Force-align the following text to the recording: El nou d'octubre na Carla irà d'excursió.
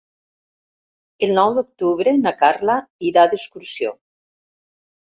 El 1.27 1.35
nou 1.41 1.53
d'octubre 1.59 2.15
na 2.23 2.33
Carla 2.41 2.81
irà 3.13 3.29
d'excursió. 3.37 3.97